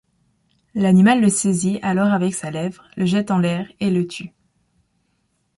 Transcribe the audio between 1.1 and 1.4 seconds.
le